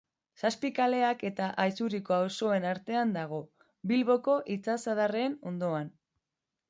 [0.43, 3.43] Zazpikaleak eta Atxuriko auzoen artean dago,
[3.93, 5.93] Bilboko itsasadarraren ondoan.